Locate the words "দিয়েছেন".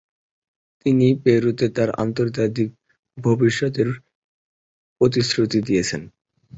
5.67-6.01